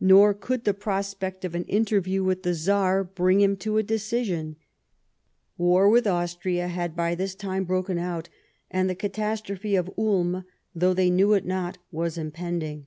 [0.00, 3.82] Nor could the pro spect of an interview with the Czar bring him to a
[3.82, 4.56] decision.
[5.58, 8.30] War with Austria had by this time broken out,
[8.70, 12.86] and the catastrophe of Ulm, though they knew it not, was impend ing.